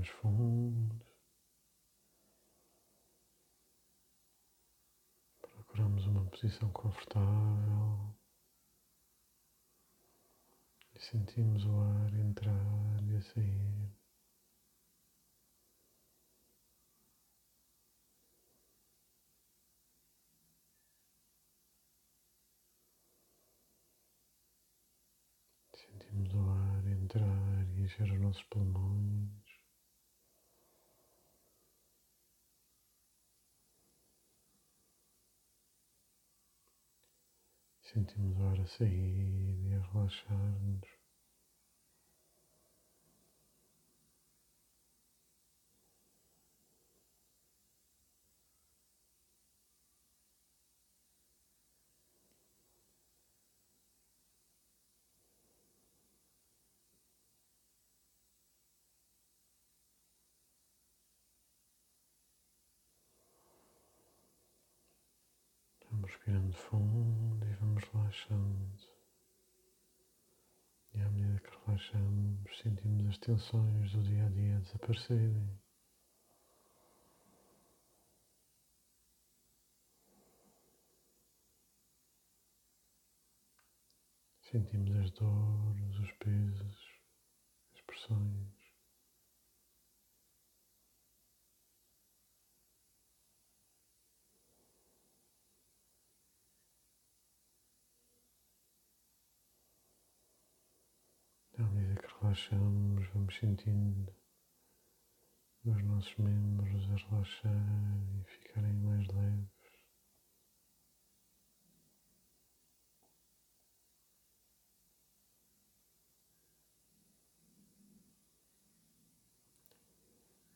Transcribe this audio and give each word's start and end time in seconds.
Respiramos 0.00 0.08
fundo. 0.08 1.06
Procuramos 5.42 6.06
uma 6.06 6.24
posição 6.30 6.70
confortável 6.72 8.16
e 10.94 11.00
sentimos 11.00 11.64
o 11.66 11.80
ar 11.80 12.14
entrar 12.14 13.02
e 13.10 13.22
sair. 13.22 13.90
Sentimos 25.74 26.32
o 26.34 26.50
ar 26.50 26.86
entrar 26.86 27.66
e 27.76 27.82
encher 27.82 28.10
os 28.10 28.20
nossos 28.20 28.42
pulmões. 28.44 29.49
Sentimos 37.92 38.38
o 38.38 38.46
ar 38.46 38.60
a 38.60 38.66
sair 38.68 39.66
e 39.66 39.74
a 39.74 39.80
relaxar-nos. 39.92 40.99
Vamos 66.00 66.12
respirando 66.12 66.52
fundo 66.54 67.46
e 67.46 67.52
vamos 67.56 67.84
relaxando. 67.92 68.90
E 70.94 71.00
à 71.02 71.10
medida 71.10 71.40
que 71.40 71.66
relaxamos, 71.66 72.58
sentimos 72.58 73.06
as 73.06 73.18
tensões 73.18 73.92
do 73.92 74.02
dia 74.02 74.24
a 74.24 74.28
dia 74.30 74.58
desaparecerem. 74.60 75.60
Sentimos 84.40 84.90
as 84.96 85.10
dores, 85.10 85.98
os 85.98 86.12
pesos, 86.12 87.00
as 87.74 87.80
pressões. 87.82 88.60
À 101.60 101.62
medida 101.62 102.00
que 102.00 102.09
relaxamos, 102.20 103.06
vamos 103.14 103.34
sentindo 103.38 104.14
os 105.64 105.82
nossos 105.84 106.14
membros 106.16 106.84
a 106.90 106.96
relaxar 107.10 107.98
e 108.20 108.24
ficarem 108.24 108.72
mais 108.74 109.06
leves. 109.08 109.48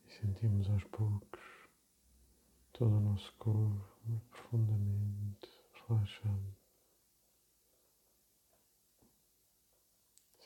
E 0.06 0.10
sentimos 0.10 0.68
aos 0.68 0.84
poucos 0.84 1.40
todo 2.72 2.96
o 2.96 3.00
nosso 3.00 3.32
corpo 3.36 4.20
profundamente 4.30 5.48
relaxado. 5.88 6.63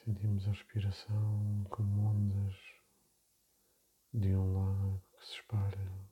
Sentimos 0.08 0.48
a 0.48 0.52
respiração 0.52 1.66
como 1.68 2.06
ondas 2.08 2.56
de 4.14 4.34
um 4.34 4.54
lago 4.54 5.02
que 5.12 5.26
se 5.26 5.34
espalham 5.34 6.08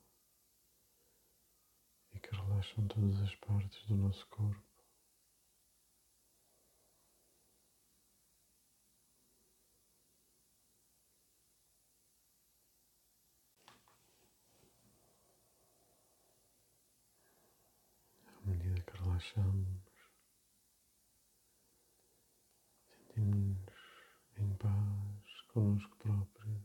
e 2.13 2.19
que 2.19 2.29
relaxam 2.29 2.87
todas 2.89 3.19
as 3.23 3.33
partes 3.37 3.83
do 3.87 3.95
nosso 3.95 4.27
corpo. 4.27 4.61
À 18.21 18.47
medida 18.47 18.79
que 18.79 18.97
relaxamos, 19.01 19.81
sentimos 22.91 23.57
em 24.39 24.55
paz 24.57 25.41
connosco 25.57 25.97
próprios. 25.97 26.61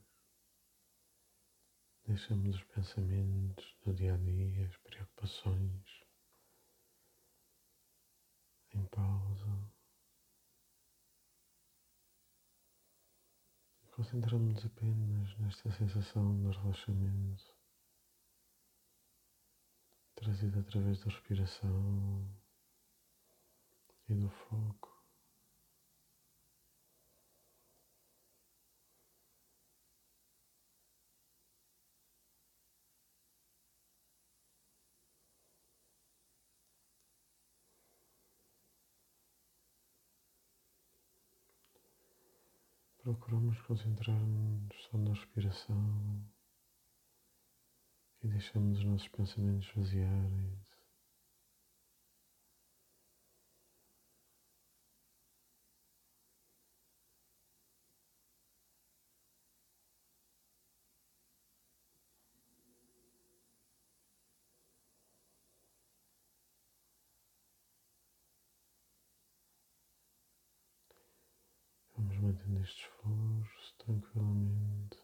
Deixamos 2.07 2.57
os 2.57 2.65
pensamentos 2.65 3.75
do 3.87 3.95
dia 3.95 4.13
a 4.13 4.19
dia, 4.19 4.67
as 4.69 4.77
preocupações 4.77 6.05
em 8.75 8.85
pausa. 8.89 9.73
Concentramos-nos 13.93 14.67
apenas 14.67 15.39
nesta 15.39 15.71
sensação 15.73 16.37
de 16.37 16.59
relaxamento 16.59 17.57
trazida 20.17 20.61
através 20.61 21.01
da 21.01 21.11
respiração 21.11 22.29
e 24.11 24.15
do 24.15 24.29
foco. 24.29 24.92
Procuramos 43.03 43.61
concentrar-nos 43.63 44.85
só 44.85 44.97
na 44.97 45.11
respiração 45.11 46.25
e 48.23 48.29
deixamos 48.29 48.79
os 48.79 48.85
nossos 48.85 49.09
pensamentos 49.09 49.69
esvaziarem-se. 49.71 50.72
Mantendo 72.33 72.63
este 72.63 72.87
esforço 72.87 73.77
tranquilamente. 73.77 74.99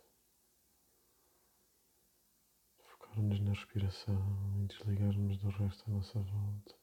Focarmos 2.84 3.39
na 3.41 3.50
respiração 3.50 4.62
e 4.62 4.66
desligarmos 4.66 5.37
do 5.37 5.50
resto 5.50 5.84
da 5.84 5.97
nossa 5.97 6.19
volta, 6.21 6.75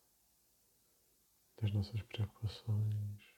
das 1.60 1.72
nossas 1.72 2.00
preocupações. 2.04 3.35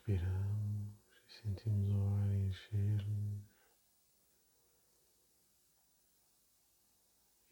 Inspiramos 0.00 0.96
e 1.28 1.32
sentimos 1.42 1.90
o 1.90 2.08
ar 2.08 2.34
encher-nos. 2.34 3.44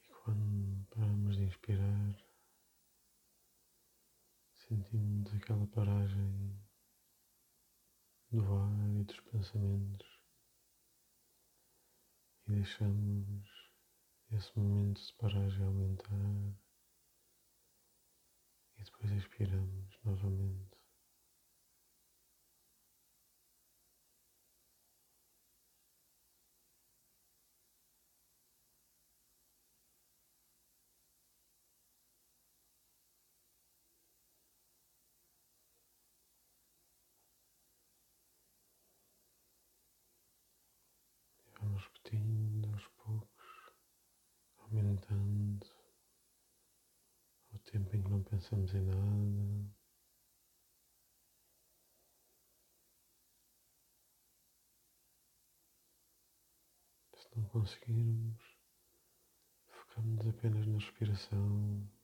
E 0.02 0.08
quando 0.08 0.86
paramos 0.88 1.36
de 1.36 1.42
inspirar, 1.42 2.24
sentimos 4.54 5.34
aquela 5.34 5.66
paragem 5.66 6.58
do 8.30 8.40
ar 8.40 8.90
e 8.98 9.04
dos 9.04 9.20
pensamentos 9.20 10.08
e 12.46 12.52
deixamos 12.52 13.70
esse 14.30 14.58
momento 14.58 15.02
de 15.02 15.12
paragem 15.18 15.66
aumentar 15.66 16.58
e 18.78 18.84
depois 18.84 19.12
expiramos 19.12 19.98
novamente. 20.02 20.77
Pensamos 48.22 48.74
em 48.74 48.82
nada. 48.82 49.70
Se 57.14 57.28
não 57.36 57.44
conseguirmos, 57.48 58.42
focamos 59.68 60.26
apenas 60.26 60.66
na 60.66 60.74
respiração. 60.74 61.97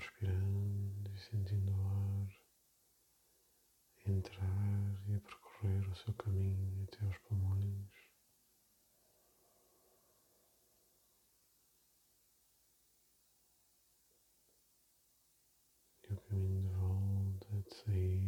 Respirando 0.00 1.10
e 1.14 1.18
sentindo 1.18 1.72
o 1.72 1.86
ar 1.86 2.40
entrar 4.06 5.08
e 5.08 5.14
a 5.14 5.20
percorrer 5.20 5.90
o 5.90 5.94
seu 5.94 6.14
caminho 6.14 6.84
até 6.84 7.04
aos 7.04 7.18
pulmões. 7.18 7.90
E 16.08 16.12
o 16.14 16.16
caminho 16.22 16.62
de 16.62 16.68
volta, 16.76 17.62
de 17.62 17.74
saída. 17.76 18.19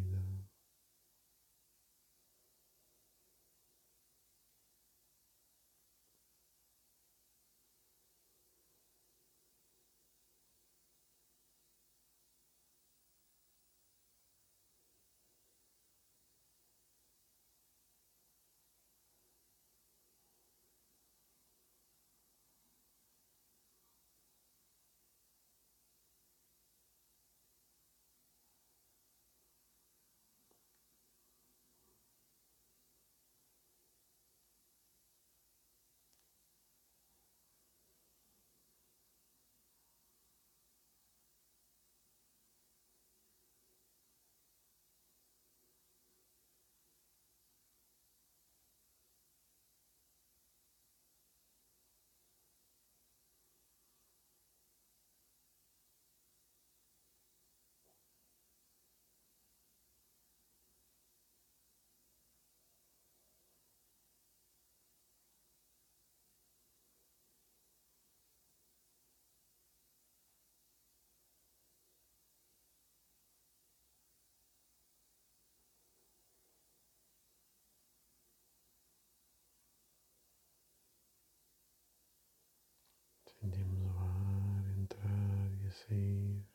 Sentimos 83.42 83.82
o 83.82 83.98
ar 83.98 84.78
entrar 84.78 85.52
e 85.60 85.66
a 85.66 85.72
sair 85.72 86.46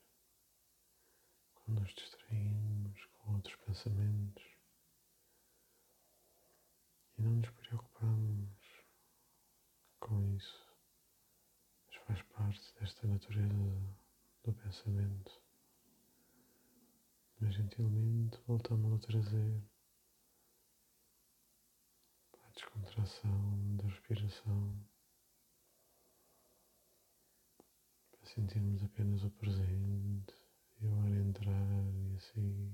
quando 1.53 1.81
nos 1.81 1.93
distraímos 1.93 3.05
com 3.07 3.33
outros 3.33 3.57
pensamentos 3.57 4.45
e 7.17 7.21
não 7.21 7.31
nos 7.31 7.49
preocupamos 7.49 8.85
com 9.99 10.33
isso, 10.33 10.65
mas 11.87 11.95
faz 12.05 12.21
parte 12.21 12.73
desta 12.79 13.05
natureza 13.05 13.97
do 14.45 14.53
pensamento. 14.53 15.41
Mas 17.41 17.53
gentilmente 17.53 18.39
voltamos 18.47 18.93
a 18.93 19.05
trazer 19.05 19.61
para 22.31 22.47
a 22.47 22.51
descontração 22.51 23.75
da 23.75 23.83
respiração. 23.83 24.96
Sentirmos 28.37 28.83
apenas 28.83 29.23
o 29.23 29.31
presente 29.31 30.35
e 30.79 30.85
o 30.85 30.99
ar 30.99 31.09
entrar 31.09 31.91
e 31.95 32.15
assim. 32.15 32.71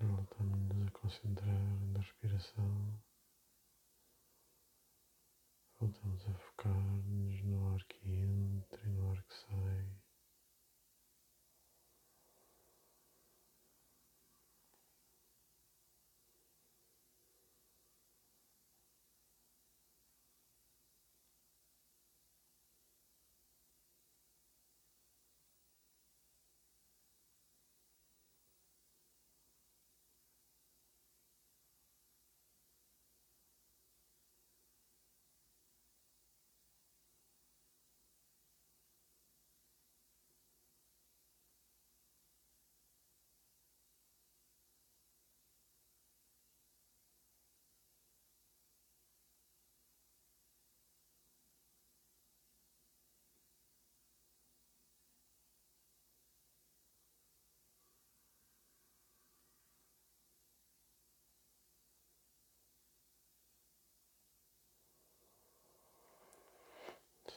Voltamos 0.00 0.70
a 0.70 0.74
concentrar 1.08 1.80
na 1.92 2.00
respiração, 2.00 3.00
Voltamos 5.80 6.26
a 6.26 6.34
focar-nos 6.34 7.42
no 7.44 7.72
ar 7.72 7.82
que 7.84 8.10
entra 8.10 8.84
e 8.84 8.90
no 8.90 9.12
ar 9.12 9.22
que 9.22 9.34
sai. 9.34 9.97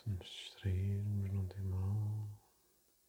Se 0.02 0.10
nos 0.10 0.28
distrairmos, 0.28 1.32
não 1.32 1.46
tem 1.46 1.62
mal. 1.62 2.28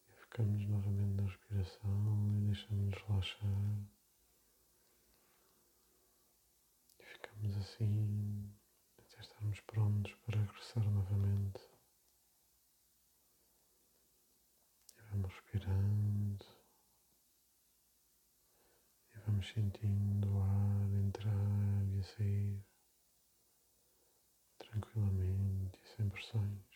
E 0.09 0.15
focamos 0.15 0.63
novamente 0.67 1.15
na 1.15 1.27
respiração 1.27 2.37
e 2.37 2.45
deixamos-nos 2.45 3.01
relaxar. 3.07 3.89
E 6.99 7.03
ficamos 7.03 7.57
assim 7.57 8.53
até 8.99 9.19
estarmos 9.21 9.59
prontos 9.61 10.13
para 10.23 10.39
regressar 10.39 10.87
novamente. 10.87 11.61
E 14.95 15.01
vamos 15.09 15.33
respirando. 15.33 16.45
E 19.15 19.19
vamos 19.25 19.49
sentindo 19.51 20.29
o 20.29 20.41
ar 20.43 20.93
entrar 20.93 21.87
e 21.97 22.03
sair 22.03 22.63
tranquilamente 24.59 25.79
e 25.83 25.87
sem 25.95 26.07
pressões. 26.09 26.72